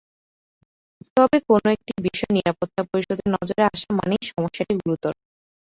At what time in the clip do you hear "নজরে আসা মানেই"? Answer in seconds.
3.35-4.23